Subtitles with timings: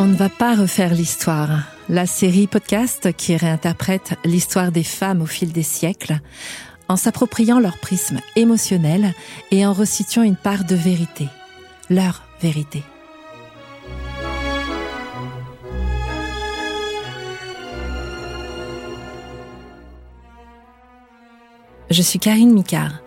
[0.00, 1.64] On ne va pas refaire l'histoire.
[1.88, 6.20] La série podcast qui réinterprète l'histoire des femmes au fil des siècles,
[6.88, 9.12] en s'appropriant leur prisme émotionnel
[9.50, 11.26] et en resituant une part de vérité,
[11.90, 12.84] leur vérité.
[21.90, 23.02] Je suis Karine Micard,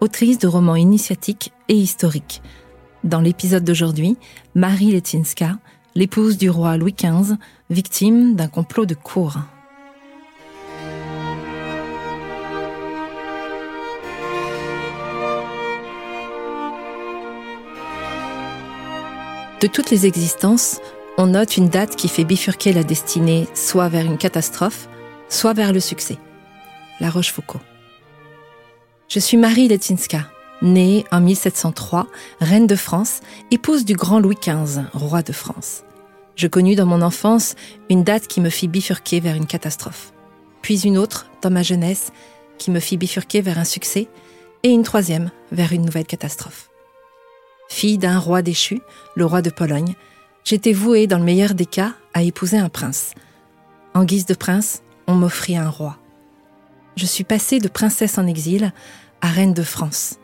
[0.00, 2.42] autrice de romans initiatiques et historiques.
[3.02, 4.18] Dans l'épisode d'aujourd'hui,
[4.54, 5.56] Marie Letinska,
[5.94, 7.36] l'épouse du roi Louis XV,
[7.70, 9.38] victime d'un complot de cour.
[19.60, 20.80] De toutes les existences,
[21.16, 24.88] on note une date qui fait bifurquer la destinée soit vers une catastrophe,
[25.28, 26.18] soit vers le succès.
[27.00, 27.62] La Rochefoucauld.
[29.08, 30.28] Je suis Marie Letinska,
[30.64, 32.08] née en 1703,
[32.40, 33.20] reine de France,
[33.50, 35.84] épouse du grand Louis XV, roi de France.
[36.34, 37.54] Je connus dans mon enfance
[37.90, 40.12] une date qui me fit bifurquer vers une catastrophe,
[40.62, 42.10] puis une autre, dans ma jeunesse,
[42.58, 44.08] qui me fit bifurquer vers un succès,
[44.62, 46.70] et une troisième vers une nouvelle catastrophe.
[47.68, 48.80] Fille d'un roi déchu,
[49.14, 49.94] le roi de Pologne,
[50.44, 53.12] j'étais vouée, dans le meilleur des cas, à épouser un prince.
[53.92, 55.98] En guise de prince, on m'offrit un roi.
[56.96, 58.72] Je suis passée de princesse en exil
[59.20, 60.18] à reine de France.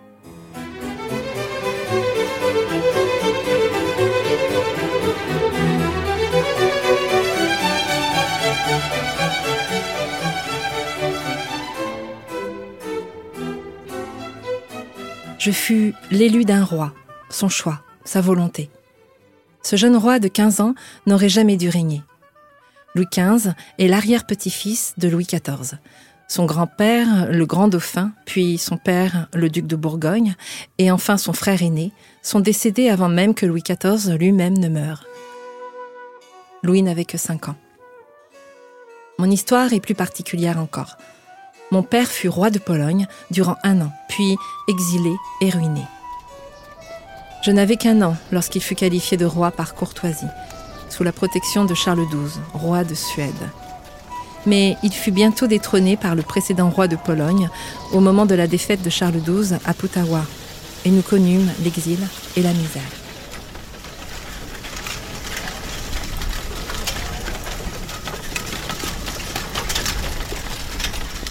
[15.40, 16.92] Je fus l'élu d'un roi,
[17.30, 18.68] son choix, sa volonté.
[19.62, 20.74] Ce jeune roi de 15 ans
[21.06, 22.02] n'aurait jamais dû régner.
[22.94, 25.78] Louis XV est l'arrière-petit-fils de Louis XIV.
[26.28, 30.34] Son grand-père, le grand dauphin, puis son père, le duc de Bourgogne,
[30.76, 35.06] et enfin son frère aîné, sont décédés avant même que Louis XIV lui-même ne meure.
[36.62, 37.56] Louis n'avait que 5 ans.
[39.18, 40.98] Mon histoire est plus particulière encore.
[41.72, 44.36] Mon père fut roi de Pologne durant un an, puis
[44.68, 45.82] exilé et ruiné.
[47.42, 50.26] Je n'avais qu'un an lorsqu'il fut qualifié de roi par courtoisie,
[50.88, 53.30] sous la protection de Charles XII, roi de Suède.
[54.46, 57.48] Mais il fut bientôt détrôné par le précédent roi de Pologne
[57.92, 60.24] au moment de la défaite de Charles XII à Putawa,
[60.84, 61.98] et nous connûmes l'exil
[62.36, 62.99] et la misère.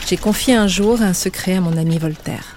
[0.09, 2.55] J'ai confié un jour un secret à mon ami Voltaire.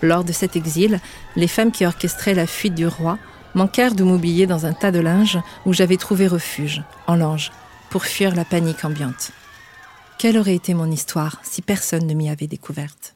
[0.00, 0.98] Lors de cet exil,
[1.36, 3.18] les femmes qui orchestraient la fuite du roi
[3.52, 7.52] manquèrent de m'oublier dans un tas de linge où j'avais trouvé refuge, en lange,
[7.90, 9.32] pour fuir la panique ambiante.
[10.16, 13.14] Quelle aurait été mon histoire si personne ne m'y avait découverte?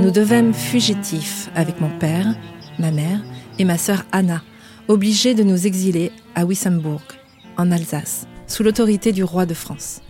[0.00, 2.34] Nous devînmes fugitifs avec mon père,
[2.78, 3.20] ma mère
[3.58, 4.40] et ma sœur Anna,
[4.88, 7.02] obligés de nous exiler à Wissembourg,
[7.58, 10.00] en Alsace sous l'autorité du roi de France.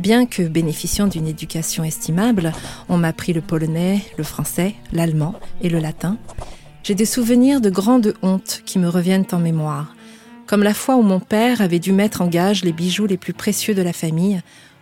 [0.00, 2.52] Bien que bénéficiant d'une éducation estimable,
[2.88, 6.18] on m'a appris le polonais, le français, l'allemand et le latin,
[6.82, 9.94] j'ai des souvenirs de grande honte qui me reviennent en mémoire,
[10.46, 13.32] comme la fois où mon père avait dû mettre en gage les bijoux les plus
[13.32, 14.40] précieux de la famille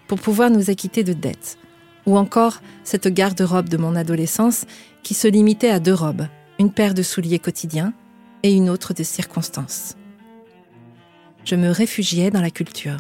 [0.09, 1.59] pour pouvoir nous acquitter de dettes,
[2.06, 4.65] ou encore cette garde-robe de mon adolescence
[5.03, 6.27] qui se limitait à deux robes,
[6.59, 7.93] une paire de souliers quotidiens
[8.43, 9.97] et une autre de circonstances
[11.45, 12.99] je me réfugiais dans la culture.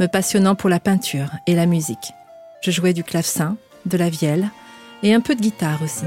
[0.00, 2.12] Me passionnant pour la peinture et la musique.
[2.62, 3.56] Je jouais du clavecin,
[3.86, 4.50] de la vielle
[5.02, 6.04] et un peu de guitare aussi.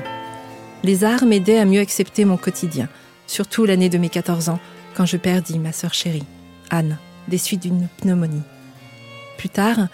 [0.83, 2.87] Les arts m'aidaient à mieux accepter mon quotidien,
[3.27, 4.59] surtout l'année de mes 14 ans,
[4.95, 6.25] quand je perdis ma sœur chérie,
[6.69, 8.43] Anne, des suites d'une pneumonie.
[9.37, 9.87] Plus tard,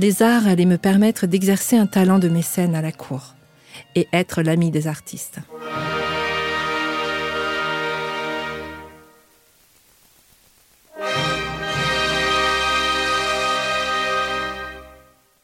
[0.00, 3.34] les arts allaient me permettre d'exercer un talent de mécène à la cour
[3.94, 5.40] et être l'ami des artistes.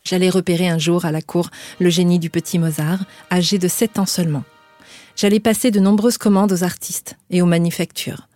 [0.04, 3.98] J'allais repérer un jour à la cour le génie du petit Mozart, âgé de 7
[3.98, 4.44] ans seulement.
[5.16, 8.26] J'allais passer de nombreuses commandes aux artistes et aux manufactures.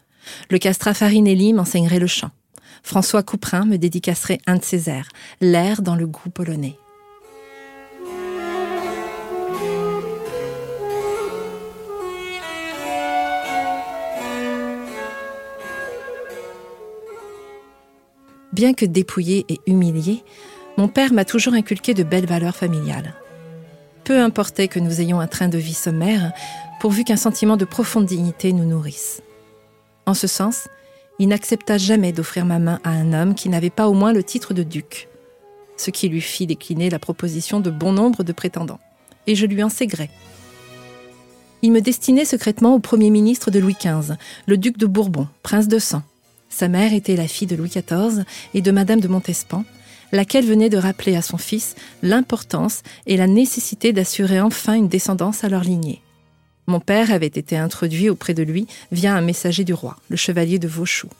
[0.50, 2.30] Le Castra Farinelli m'enseignerait le chant.
[2.82, 5.08] François Couperin me dédicacerait un de ses airs,
[5.40, 6.76] l'air dans le goût polonais.
[18.52, 20.24] Bien que dépouillé et humilié,
[20.76, 23.14] mon père m'a toujours inculqué de belles valeurs familiales.
[24.04, 26.32] Peu importait que nous ayons un train de vie sommaire,
[26.80, 29.22] pourvu qu'un sentiment de profonde dignité nous nourrisse.
[30.04, 30.68] En ce sens,
[31.20, 34.24] il n'accepta jamais d'offrir ma main à un homme qui n'avait pas au moins le
[34.24, 35.08] titre de duc,
[35.76, 38.80] ce qui lui fit décliner la proposition de bon nombre de prétendants.
[39.26, 39.86] Et je lui en sais.
[41.60, 44.14] Il me destinait secrètement au premier ministre de Louis XV,
[44.46, 46.02] le duc de Bourbon, prince de sang.
[46.48, 48.24] Sa mère était la fille de Louis XIV
[48.54, 49.66] et de Madame de Montespan,
[50.12, 55.44] laquelle venait de rappeler à son fils l'importance et la nécessité d'assurer enfin une descendance
[55.44, 56.00] à leur lignée.
[56.70, 60.60] Mon père avait été introduit auprès de lui via un messager du roi, le chevalier
[60.60, 61.10] de Vauchoux.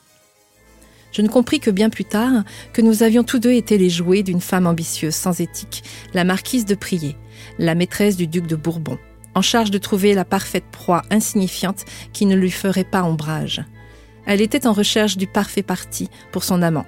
[1.11, 4.23] Je ne compris que bien plus tard que nous avions tous deux été les jouets
[4.23, 5.83] d'une femme ambitieuse, sans éthique,
[6.15, 7.17] la marquise de Prier,
[7.59, 8.97] la maîtresse du duc de Bourbon,
[9.35, 13.65] en charge de trouver la parfaite proie insignifiante qui ne lui ferait pas ombrage.
[14.27, 16.87] Elle était en recherche du parfait parti pour son amant.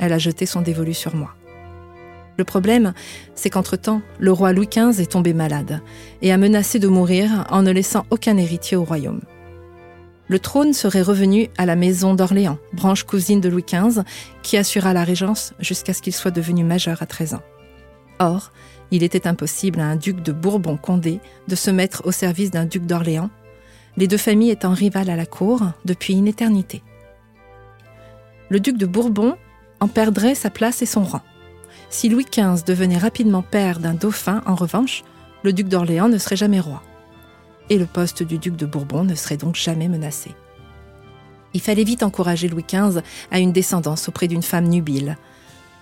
[0.00, 1.36] Elle a jeté son dévolu sur moi.
[2.38, 2.92] Le problème,
[3.34, 5.80] c'est qu'entre-temps, le roi Louis XV est tombé malade
[6.22, 9.20] et a menacé de mourir en ne laissant aucun héritier au royaume.
[10.28, 14.02] Le trône serait revenu à la maison d'Orléans, branche cousine de Louis XV,
[14.42, 17.42] qui assura la régence jusqu'à ce qu'il soit devenu majeur à 13 ans.
[18.18, 18.50] Or,
[18.90, 22.86] il était impossible à un duc de Bourbon-Condé de se mettre au service d'un duc
[22.86, 23.30] d'Orléans,
[23.96, 26.82] les deux familles étant rivales à la cour depuis une éternité.
[28.50, 29.36] Le duc de Bourbon
[29.80, 31.22] en perdrait sa place et son rang.
[31.88, 35.04] Si Louis XV devenait rapidement père d'un dauphin, en revanche,
[35.42, 36.82] le duc d'Orléans ne serait jamais roi.
[37.70, 40.32] Et le poste du duc de Bourbon ne serait donc jamais menacé.
[41.54, 43.00] Il fallait vite encourager Louis XV
[43.30, 45.16] à une descendance auprès d'une femme nubile,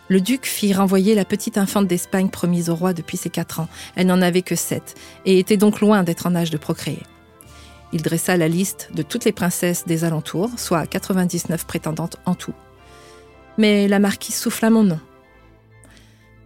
[0.08, 3.68] le duc fit renvoyer la petite infante d'Espagne promise au roi depuis ses quatre ans.
[3.96, 7.02] Elle n'en avait que sept, et était donc loin d'être en âge de procréer.
[7.92, 12.54] Il dressa la liste de toutes les princesses des alentours, soit 99 prétendantes en tout.
[13.56, 15.00] Mais la marquise souffla mon nom.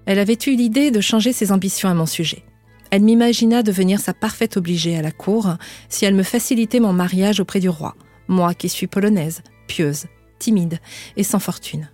[0.08, 2.42] Elle avait eu l'idée de changer ses ambitions à mon sujet.
[2.90, 5.58] Elle m'imagina devenir sa parfaite obligée à la cour
[5.90, 7.94] si elle me facilitait mon mariage auprès du roi,
[8.26, 10.06] moi qui suis polonaise, pieuse,
[10.38, 10.78] timide
[11.18, 11.90] et sans fortune.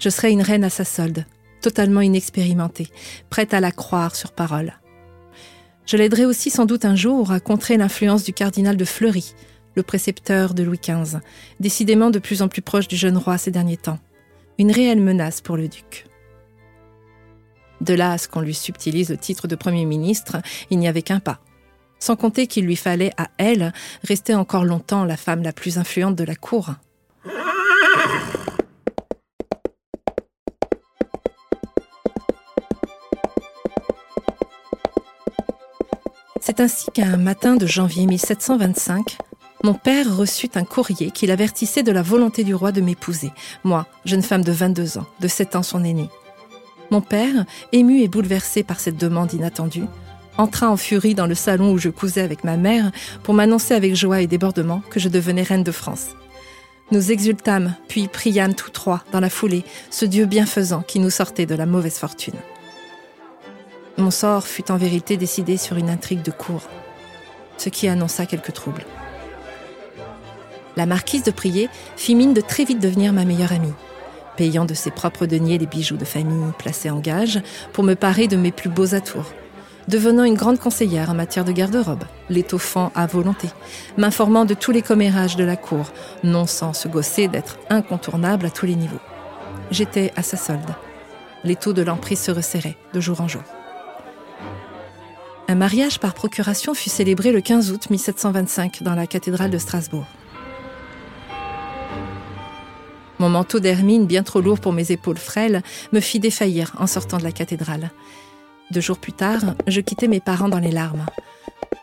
[0.00, 1.24] Je serais une reine à sa solde,
[1.60, 2.88] totalement inexpérimentée,
[3.30, 4.72] prête à la croire sur parole.
[5.86, 9.34] Je l'aiderai aussi sans doute un jour à contrer l'influence du cardinal de Fleury,
[9.76, 11.18] le précepteur de Louis XV,
[11.60, 14.00] décidément de plus en plus proche du jeune roi ces derniers temps.
[14.58, 16.06] Une réelle menace pour le duc.
[17.82, 20.36] De là à ce qu'on lui subtilise le titre de Premier ministre,
[20.70, 21.40] il n'y avait qu'un pas.
[21.98, 23.72] Sans compter qu'il lui fallait à elle
[24.04, 26.70] rester encore longtemps la femme la plus influente de la cour.
[36.40, 39.16] C'est ainsi qu'un matin de janvier 1725,
[39.64, 43.32] mon père reçut un courrier qui l'avertissait de la volonté du roi de m'épouser,
[43.64, 46.08] moi, jeune femme de 22 ans, de 7 ans son aîné.
[46.92, 49.86] Mon père, ému et bouleversé par cette demande inattendue,
[50.36, 52.92] entra en furie dans le salon où je cousais avec ma mère
[53.22, 56.08] pour m'annoncer avec joie et débordement que je devenais reine de France.
[56.90, 61.46] Nous exultâmes, puis priâmes tous trois, dans la foulée, ce Dieu bienfaisant qui nous sortait
[61.46, 62.36] de la mauvaise fortune.
[63.96, 66.60] Mon sort fut en vérité décidé sur une intrigue de cour,
[67.56, 68.84] ce qui annonça quelques troubles.
[70.76, 73.72] La marquise de Prier fit mine de très vite devenir ma meilleure amie,
[74.36, 77.40] payant de ses propres deniers les bijoux de famille placés en gage
[77.72, 79.32] pour me parer de mes plus beaux atours,
[79.88, 83.48] devenant une grande conseillère en matière de garde-robe, l'étoffant à volonté,
[83.96, 85.92] m'informant de tous les commérages de la cour,
[86.24, 89.00] non sans se gosser d'être incontournable à tous les niveaux.
[89.70, 90.74] J'étais à sa solde.
[91.44, 93.42] Les taux de l'emprise se resserraient de jour en jour.
[95.48, 100.06] Un mariage par procuration fut célébré le 15 août 1725 dans la cathédrale de Strasbourg.
[103.22, 105.62] Mon manteau d'hermine, bien trop lourd pour mes épaules frêles,
[105.92, 107.92] me fit défaillir en sortant de la cathédrale.
[108.72, 111.06] Deux jours plus tard, je quittais mes parents dans les larmes.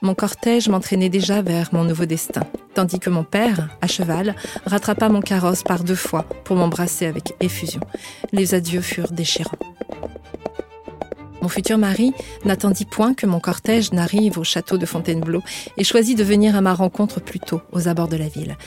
[0.02, 2.44] Mon cortège m'entraînait déjà vers mon nouveau destin,
[2.74, 7.34] tandis que mon père, à cheval, rattrapa mon carrosse par deux fois pour m'embrasser avec
[7.40, 7.80] effusion.
[8.34, 9.60] Les adieux furent déchirants.
[11.42, 12.12] Mon futur mari
[12.44, 15.42] n'attendit point que mon cortège n'arrive au château de Fontainebleau
[15.78, 18.58] et choisit de venir à ma rencontre plus tôt, aux abords de la ville.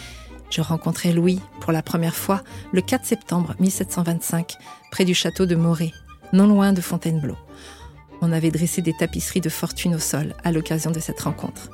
[0.52, 2.42] Je rencontrai Louis pour la première fois
[2.72, 4.56] le 4 septembre 1725,
[4.90, 5.92] près du château de Moret,
[6.34, 7.38] non loin de Fontainebleau.
[8.20, 11.70] On avait dressé des tapisseries de fortune au sol à l'occasion de cette rencontre.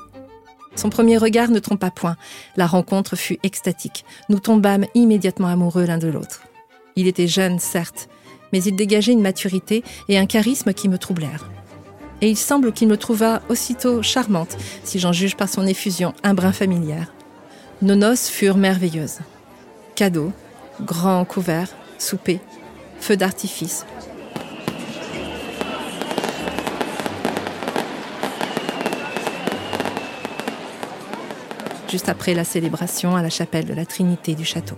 [0.76, 2.16] Son premier regard ne trompa point.
[2.56, 4.04] La rencontre fut extatique.
[4.28, 6.44] Nous tombâmes immédiatement amoureux l'un de l'autre.
[6.94, 8.08] Il était jeune, certes,
[8.52, 11.50] mais il dégageait une maturité et un charisme qui me troublèrent.
[12.20, 16.34] Et il semble qu'il me trouva aussitôt charmante, si j'en juge par son effusion un
[16.34, 17.12] brin familière.
[17.80, 19.20] Nos noces furent merveilleuses.
[19.94, 20.32] Cadeaux,
[20.80, 22.40] grands couverts, souper,
[22.98, 23.86] feux d'artifice.
[31.88, 34.76] Juste après la célébration à la chapelle de la Trinité du château.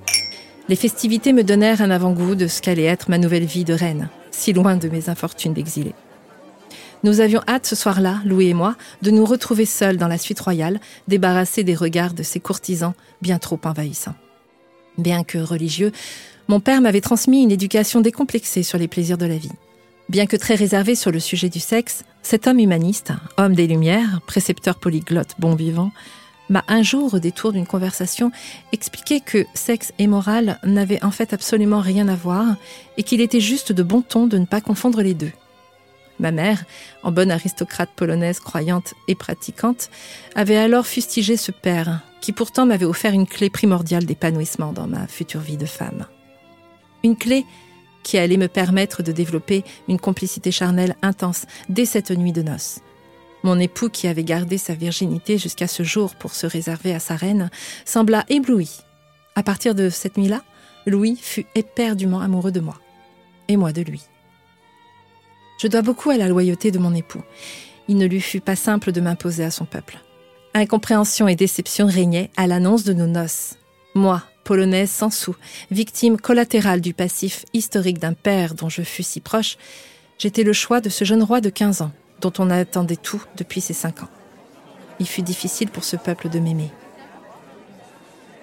[0.68, 4.10] Les festivités me donnèrent un avant-goût de ce qu'allait être ma nouvelle vie de reine,
[4.30, 5.94] si loin de mes infortunes d'exilé.
[7.02, 10.40] Nous avions hâte ce soir-là, Louis et moi, de nous retrouver seuls dans la suite
[10.40, 12.92] royale, débarrassés des regards de ces courtisans
[13.22, 14.14] bien trop envahissants.
[14.98, 15.92] Bien que religieux,
[16.48, 19.52] mon père m'avait transmis une éducation décomplexée sur les plaisirs de la vie.
[20.10, 24.20] Bien que très réservé sur le sujet du sexe, cet homme humaniste, homme des Lumières,
[24.26, 25.92] précepteur polyglotte bon vivant,
[26.50, 28.30] m'a un jour, au détour d'une conversation,
[28.72, 32.56] expliqué que sexe et morale n'avaient en fait absolument rien à voir
[32.98, 35.32] et qu'il était juste de bon ton de ne pas confondre les deux.
[36.20, 36.64] Ma mère,
[37.02, 39.88] en bonne aristocrate polonaise croyante et pratiquante,
[40.34, 45.06] avait alors fustigé ce père, qui pourtant m'avait offert une clé primordiale d'épanouissement dans ma
[45.06, 46.06] future vie de femme.
[47.02, 47.46] Une clé
[48.02, 52.80] qui allait me permettre de développer une complicité charnelle intense dès cette nuit de noces.
[53.42, 57.16] Mon époux, qui avait gardé sa virginité jusqu'à ce jour pour se réserver à sa
[57.16, 57.50] reine,
[57.86, 58.80] sembla ébloui.
[59.34, 60.42] À partir de cette nuit-là,
[60.86, 62.78] Louis fut éperdument amoureux de moi,
[63.48, 64.02] et moi de lui.
[65.60, 67.22] Je dois beaucoup à la loyauté de mon époux.
[67.86, 69.98] Il ne lui fut pas simple de m'imposer à son peuple.
[70.54, 73.56] Incompréhension et déception régnaient à l'annonce de nos noces.
[73.94, 75.36] Moi, polonaise sans sou,
[75.70, 79.58] victime collatérale du passif historique d'un père dont je fus si proche,
[80.18, 83.60] j'étais le choix de ce jeune roi de 15 ans, dont on attendait tout depuis
[83.60, 84.10] ses 5 ans.
[84.98, 86.70] Il fut difficile pour ce peuple de m'aimer.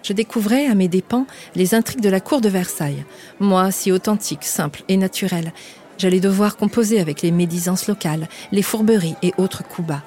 [0.04, 3.06] Je découvrais à mes dépens les intrigues de la cour de Versailles,
[3.40, 5.52] moi si authentique, simple et naturelle,
[5.98, 10.04] J'allais devoir composer avec les médisances locales, les fourberies et autres coups bas.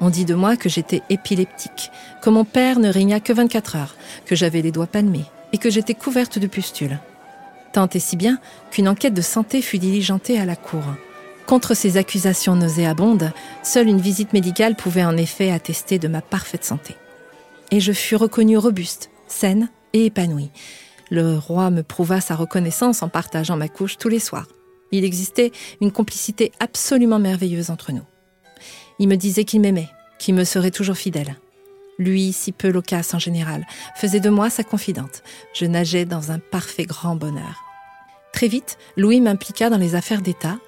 [0.00, 1.90] On dit de moi que j'étais épileptique,
[2.20, 5.70] que mon père ne régna que 24 heures, que j'avais les doigts palmés et que
[5.70, 6.98] j'étais couverte de pustules.
[7.72, 8.38] Tant et si bien
[8.70, 10.82] qu'une enquête de santé fut diligentée à la cour.
[11.46, 16.64] Contre ces accusations nauséabondes, seule une visite médicale pouvait en effet attester de ma parfaite
[16.64, 16.96] santé.
[17.70, 20.50] Et je fus reconnue robuste, saine et épanouie.
[21.10, 24.48] Le roi me prouva sa reconnaissance en partageant ma couche tous les soirs.
[24.96, 28.04] Il existait une complicité absolument merveilleuse entre nous.
[29.00, 29.88] Il me disait qu'il m'aimait,
[30.20, 31.34] qu'il me serait toujours fidèle.
[31.98, 35.24] Lui, si peu loquace en général, faisait de moi sa confidente.
[35.52, 37.64] Je nageais dans un parfait grand bonheur.
[38.32, 40.58] Très vite, Louis m'impliqua dans les affaires d'État,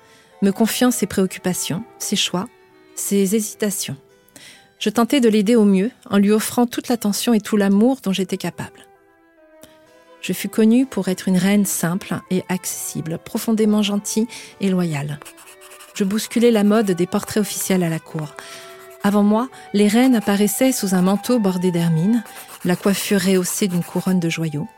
[0.42, 2.48] me confiant ses préoccupations, ses choix,
[2.96, 3.96] ses hésitations.
[4.80, 8.12] Je tentais de l'aider au mieux en lui offrant toute l'attention et tout l'amour dont
[8.12, 8.86] j'étais capable.
[10.20, 14.26] Je fus connue pour être une reine simple et accessible, profondément gentille
[14.60, 15.20] et loyale.
[15.94, 18.34] Je bousculais la mode des portraits officiels à la cour.
[19.02, 22.24] Avant moi, les reines apparaissaient sous un manteau bordé d'hermine,
[22.64, 24.68] la coiffure rehaussée d'une couronne de joyaux.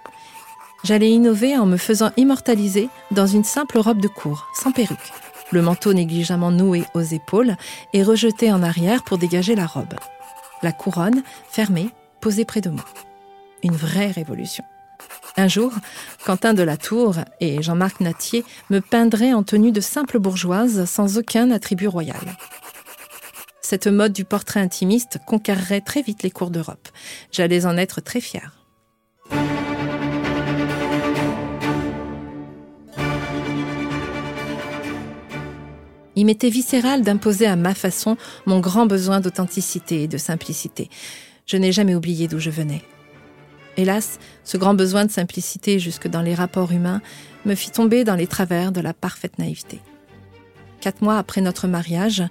[0.84, 5.12] J'allais innover en me faisant immortaliser dans une simple robe de cour, sans perruque,
[5.50, 7.56] le manteau négligemment noué aux épaules
[7.92, 9.94] et rejeté en arrière pour dégager la robe.
[10.62, 11.90] La couronne, fermée,
[12.20, 12.84] posée près de moi.
[13.62, 14.64] Une vraie révolution.
[15.38, 15.72] Un jour,
[16.24, 21.16] Quentin de la Tour et Jean-Marc Natier me peindraient en tenue de simple bourgeoise sans
[21.16, 22.36] aucun attribut royal.
[23.60, 26.88] Cette mode du portrait intimiste conquerrait très vite les cours d'Europe.
[27.30, 28.64] J'allais en être très fière.
[36.16, 40.90] Il m'était viscéral d'imposer à ma façon mon grand besoin d'authenticité et de simplicité.
[41.46, 42.82] Je n'ai jamais oublié d'où je venais.
[43.78, 47.00] Hélas, ce grand besoin de simplicité jusque dans les rapports humains
[47.46, 49.80] me fit tomber dans les travers de la parfaite naïveté.
[50.80, 52.24] Quatre mois après notre mariage,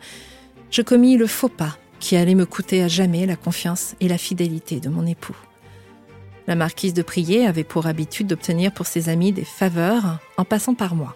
[0.72, 4.18] je commis le faux pas qui allait me coûter à jamais la confiance et la
[4.18, 5.38] fidélité de mon époux.
[6.48, 10.76] La marquise de Prier avait pour habitude d'obtenir pour ses amis des faveurs en passant
[10.76, 11.16] par moi.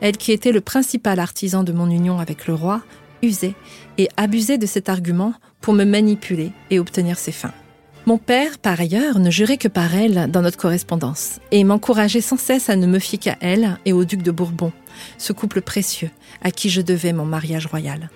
[0.00, 2.82] Elle qui était le principal artisan de mon union avec le roi,
[3.20, 3.54] usait
[3.98, 7.52] et abusait de cet argument pour me manipuler et obtenir ses fins.
[8.06, 12.38] Mon père, par ailleurs, ne jurait que par elle dans notre correspondance et m'encourageait sans
[12.38, 14.72] cesse à ne me fier qu'à elle et au duc de Bourbon,
[15.18, 16.10] ce couple précieux
[16.42, 18.10] à qui je devais mon mariage royal.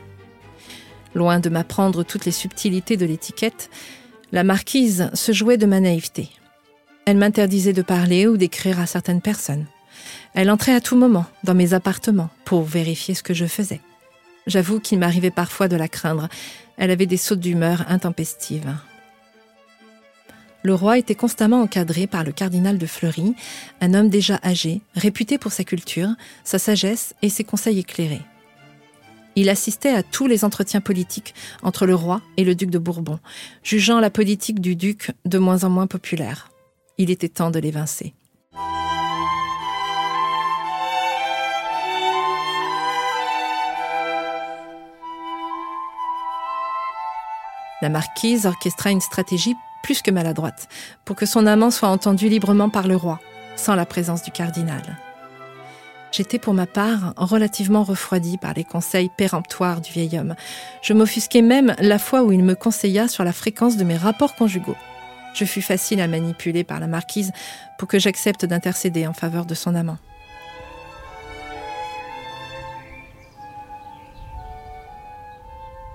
[1.14, 3.70] Loin de m'apprendre toutes les subtilités de l'étiquette,
[4.32, 6.30] la marquise se jouait de ma naïveté.
[7.04, 9.66] Elle m'interdisait de parler ou d'écrire à certaines personnes.
[10.32, 13.80] Elle entrait à tout moment dans mes appartements pour vérifier ce que je faisais.
[14.46, 16.28] J'avoue qu'il m'arrivait parfois de la craindre.
[16.78, 18.74] Elle avait des sautes d'humeur intempestives
[20.64, 23.34] le roi était constamment encadré par le cardinal de Fleury,
[23.82, 26.08] un homme déjà âgé, réputé pour sa culture,
[26.42, 28.22] sa sagesse et ses conseils éclairés.
[29.36, 33.18] Il assistait à tous les entretiens politiques entre le roi et le duc de Bourbon,
[33.62, 36.50] jugeant la politique du duc de moins en moins populaire.
[36.96, 38.14] Il était temps de l'évincer.
[47.82, 49.54] La marquise orchestra une stratégie
[49.84, 50.66] plus que maladroite,
[51.04, 53.20] pour que son amant soit entendu librement par le roi,
[53.54, 54.82] sans la présence du cardinal.
[56.10, 60.36] J'étais pour ma part relativement refroidie par les conseils péremptoires du vieil homme.
[60.80, 64.36] Je m'offusquais même la fois où il me conseilla sur la fréquence de mes rapports
[64.36, 64.76] conjugaux.
[65.34, 67.32] Je fus facile à manipuler par la marquise
[67.78, 69.98] pour que j'accepte d'intercéder en faveur de son amant.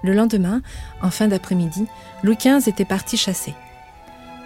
[0.03, 0.61] Le lendemain,
[1.01, 1.87] en fin d'après-midi,
[2.21, 3.55] Louis XV était parti chasser.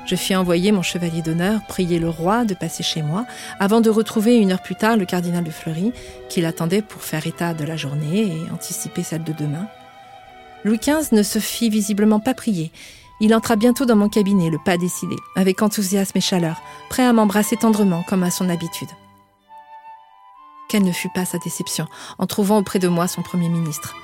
[0.06, 3.26] Je fis envoyer mon chevalier d'honneur prier le roi de passer chez moi,
[3.60, 5.94] avant de retrouver une heure plus tard le cardinal de Fleury,
[6.30, 9.68] qui l'attendait pour faire état de la journée et anticiper celle de demain.
[10.66, 12.72] Louis XV ne se fit visiblement pas prier.
[13.22, 17.14] Il entra bientôt dans mon cabinet, le pas décidé, avec enthousiasme et chaleur, prêt à
[17.14, 18.90] m'embrasser tendrement comme à son habitude.
[20.68, 23.96] Quelle ne fut pas sa déception en trouvant auprès de moi son Premier ministre.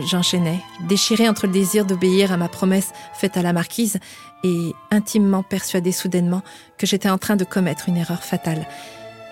[0.00, 3.98] J'enchaînais, déchiré entre le désir d'obéir à ma promesse faite à la marquise
[4.44, 6.42] et intimement persuadé soudainement
[6.78, 8.66] que j'étais en train de commettre une erreur fatale.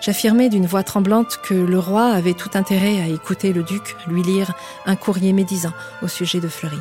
[0.01, 4.23] J'affirmais d'une voix tremblante que le roi avait tout intérêt à écouter le duc lui
[4.23, 4.53] lire
[4.85, 6.77] un courrier médisant au sujet de Fleury.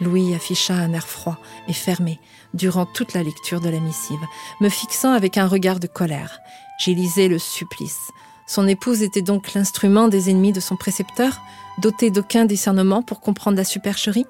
[0.00, 2.20] Louis afficha un air froid et fermé
[2.52, 4.20] durant toute la lecture de la missive,
[4.60, 6.38] me fixant avec un regard de colère.
[6.78, 8.10] J'y lisais le supplice.
[8.46, 11.40] Son épouse était donc l'instrument des ennemis de son précepteur
[11.78, 14.26] doté d'aucun discernement pour comprendre la supercherie?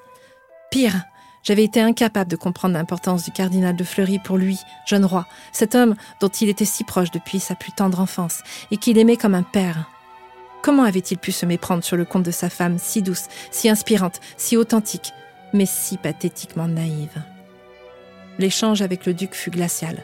[0.70, 1.02] Pire,
[1.46, 5.76] j'avais été incapable de comprendre l'importance du cardinal de Fleury pour lui, jeune roi, cet
[5.76, 9.36] homme dont il était si proche depuis sa plus tendre enfance et qu'il aimait comme
[9.36, 9.88] un père.
[10.62, 14.20] Comment avait-il pu se méprendre sur le compte de sa femme si douce, si inspirante,
[14.36, 15.12] si authentique,
[15.52, 17.22] mais si pathétiquement naïve?
[18.40, 20.02] L'échange avec le duc fut glacial.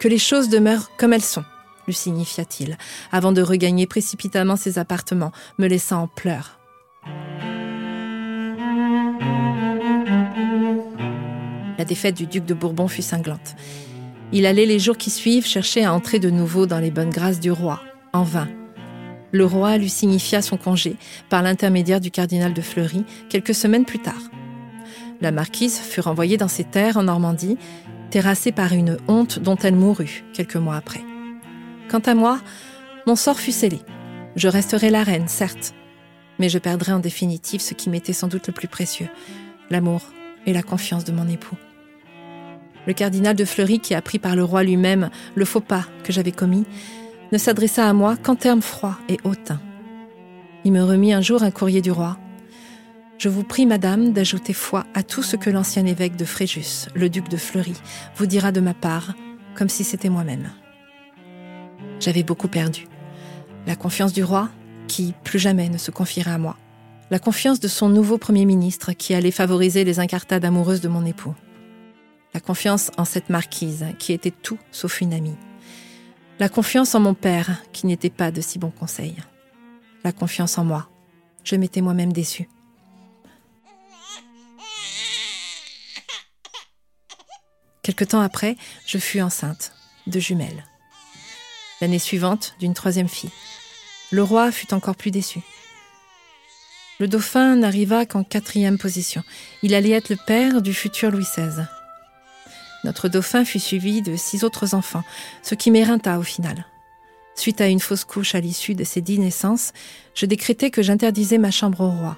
[0.00, 1.44] Que les choses demeurent comme elles sont,
[1.86, 2.76] lui signifia-t-il,
[3.12, 6.58] avant de regagner précipitamment ses appartements, me laissant en pleurs.
[11.80, 13.56] La défaite du duc de Bourbon fut cinglante.
[14.32, 17.40] Il allait les jours qui suivent chercher à entrer de nouveau dans les bonnes grâces
[17.40, 17.80] du roi,
[18.12, 18.48] en vain.
[19.32, 20.96] Le roi lui signifia son congé
[21.30, 24.20] par l'intermédiaire du cardinal de Fleury quelques semaines plus tard.
[25.22, 27.56] La marquise fut renvoyée dans ses terres en Normandie,
[28.10, 31.00] terrassée par une honte dont elle mourut quelques mois après.
[31.88, 32.40] Quant à moi,
[33.06, 33.78] mon sort fut scellé.
[34.36, 35.72] Je resterai la reine, certes,
[36.38, 39.08] mais je perdrai en définitive ce qui m'était sans doute le plus précieux,
[39.70, 40.02] l'amour
[40.44, 41.56] et la confiance de mon époux.
[42.86, 46.32] Le cardinal de Fleury, qui apprit par le roi lui-même le faux pas que j'avais
[46.32, 46.64] commis,
[47.32, 49.60] ne s'adressa à moi qu'en termes froids et hautains.
[50.64, 52.18] Il me remit un jour un courrier du roi.
[53.18, 57.08] Je vous prie, madame, d'ajouter foi à tout ce que l'ancien évêque de Fréjus, le
[57.08, 57.74] duc de Fleury,
[58.16, 59.14] vous dira de ma part,
[59.54, 60.50] comme si c'était moi-même.
[61.98, 62.86] J'avais beaucoup perdu.
[63.66, 64.48] La confiance du roi,
[64.88, 66.56] qui plus jamais ne se confierait à moi.
[67.10, 71.04] La confiance de son nouveau Premier ministre, qui allait favoriser les incartades amoureuses de mon
[71.04, 71.34] époux.
[72.34, 75.36] La confiance en cette marquise, qui était tout sauf une amie.
[76.38, 79.16] La confiance en mon père, qui n'était pas de si bons conseils.
[80.04, 80.88] La confiance en moi.
[81.44, 82.48] Je m'étais moi-même déçue.
[87.82, 89.72] Quelque temps après, je fus enceinte
[90.06, 90.64] de jumelles
[91.80, 93.30] l'année suivante d'une troisième fille.
[94.10, 95.40] Le roi fut encore plus déçu.
[96.98, 99.22] Le dauphin n'arriva qu'en quatrième position.
[99.62, 101.64] Il allait être le père du futur Louis XVI.
[102.84, 105.04] Notre dauphin fut suivi de six autres enfants,
[105.42, 106.66] ce qui m'éreinta au final.
[107.34, 109.72] Suite à une fausse couche à l'issue de ces dix naissances,
[110.14, 112.16] je décrétai que j'interdisais ma chambre au roi.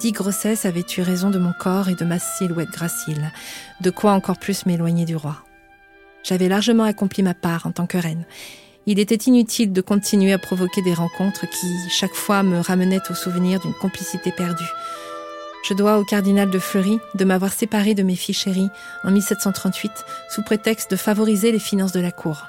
[0.00, 3.30] Dix grossesses avaient eu raison de mon corps et de ma silhouette gracile,
[3.80, 5.44] de quoi encore plus m'éloigner du roi.
[6.22, 8.24] J'avais largement accompli ma part en tant que reine.
[8.86, 13.14] Il était inutile de continuer à provoquer des rencontres qui, chaque fois, me ramenaient au
[13.14, 14.64] souvenir d'une complicité perdue.
[15.62, 18.70] Je dois au cardinal de Fleury de m'avoir séparé de mes filles chéries
[19.04, 19.92] en 1738
[20.30, 22.46] sous prétexte de favoriser les finances de la cour,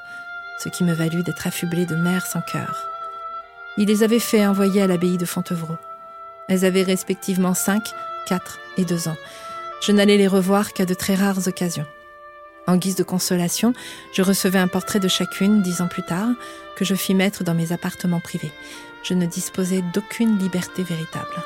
[0.60, 2.88] ce qui me valut d'être affublée de mères sans cœur.
[3.78, 5.78] Il les avait fait envoyer à l'abbaye de Fontevraud.
[6.48, 7.92] Elles avaient respectivement cinq,
[8.28, 9.18] quatre et deux ans.
[9.82, 11.88] Je n'allais les revoir qu'à de très rares occasions.
[12.68, 13.74] En guise de consolation,
[14.14, 16.30] je recevais un portrait de chacune dix ans plus tard,
[16.78, 18.52] que je fis mettre dans mes appartements privés.
[19.04, 21.44] Je ne disposais d'aucune liberté véritable.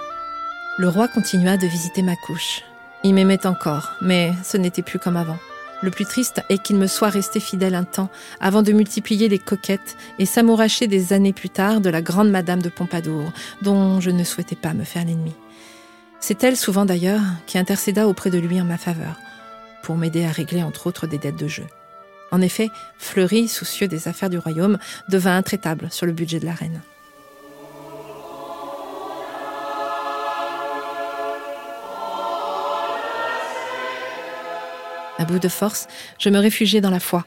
[0.78, 2.62] Le roi continua de visiter ma couche.
[3.06, 5.38] Il m'aimait encore, mais ce n'était plus comme avant.
[5.82, 8.10] Le plus triste est qu'il me soit resté fidèle un temps
[8.42, 12.62] avant de multiplier les coquettes et s'amouracher des années plus tard de la grande Madame
[12.62, 15.34] de Pompadour, dont je ne souhaitais pas me faire l'ennemi.
[16.20, 19.18] C'est elle, souvent d'ailleurs, qui intercéda auprès de lui en ma faveur
[19.82, 21.68] pour m'aider à régler entre autres des dettes de jeu.
[22.32, 26.54] En effet, Fleury, soucieux des affaires du royaume, devint intraitable sur le budget de la
[26.54, 26.82] reine.
[35.28, 35.88] Bout de force,
[36.20, 37.26] je me réfugiai dans la foi.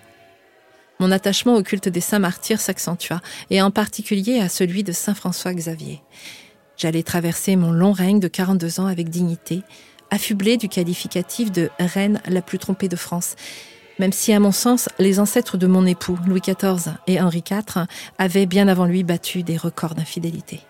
[1.01, 5.15] Mon attachement au culte des saints martyrs s'accentua, et en particulier à celui de Saint
[5.15, 6.03] François Xavier.
[6.77, 9.63] J'allais traverser mon long règne de 42 ans avec dignité,
[10.11, 13.35] affublé du qualificatif de reine la plus trompée de France,
[13.99, 17.87] même si à mon sens, les ancêtres de mon époux, Louis XIV et Henri IV,
[18.19, 20.61] avaient bien avant lui battu des records d'infidélité.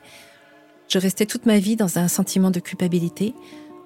[0.88, 3.34] Je restais toute ma vie dans un sentiment de culpabilité,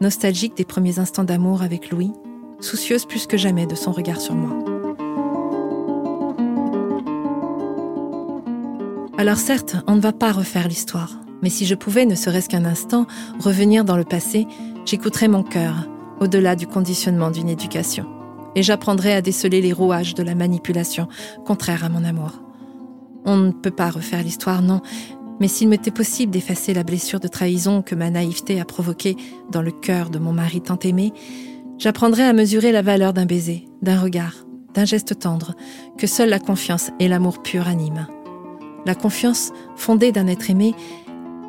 [0.00, 2.12] nostalgique des premiers instants d'amour avec Louis,
[2.64, 4.56] soucieuse plus que jamais de son regard sur moi.
[9.18, 12.64] Alors certes, on ne va pas refaire l'histoire, mais si je pouvais, ne serait-ce qu'un
[12.64, 13.06] instant,
[13.38, 14.46] revenir dans le passé,
[14.84, 15.88] j'écouterais mon cœur,
[16.20, 18.06] au-delà du conditionnement d'une éducation,
[18.54, 21.08] et j'apprendrais à déceler les rouages de la manipulation,
[21.44, 22.32] contraire à mon amour.
[23.24, 24.80] On ne peut pas refaire l'histoire, non,
[25.40, 29.16] mais s'il m'était possible d'effacer la blessure de trahison que ma naïveté a provoquée
[29.50, 31.12] dans le cœur de mon mari tant aimé,
[31.82, 35.56] j'apprendrais à mesurer la valeur d'un baiser, d'un regard, d'un geste tendre,
[35.98, 38.06] que seule la confiance et l'amour pur animent.
[38.86, 40.76] La confiance, fondée d'un être aimé,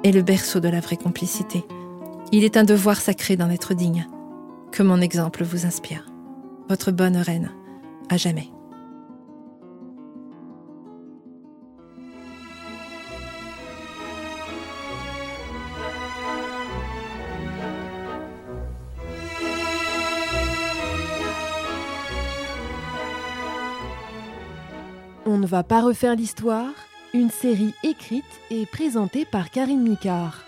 [0.03, 1.63] est le berceau de la vraie complicité.
[2.31, 4.07] Il est un devoir sacré d'en être digne.
[4.71, 6.07] Que mon exemple vous inspire.
[6.67, 7.51] Votre bonne reine,
[8.09, 8.52] à jamais.
[25.53, 26.73] Va pas refaire l'histoire
[27.13, 30.45] une série écrite et présentée par Karine Micard.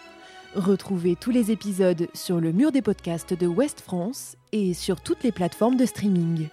[0.56, 5.22] Retrouvez tous les épisodes sur le mur des podcasts de West France et sur toutes
[5.22, 6.48] les plateformes de streaming.